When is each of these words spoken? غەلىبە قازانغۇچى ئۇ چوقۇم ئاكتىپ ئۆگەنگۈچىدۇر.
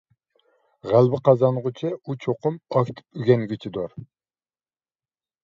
غەلىبە 0.91 1.19
قازانغۇچى 1.29 1.91
ئۇ 1.97 2.15
چوقۇم 2.25 2.57
ئاكتىپ 2.79 3.03
ئۆگەنگۈچىدۇر. 3.21 3.95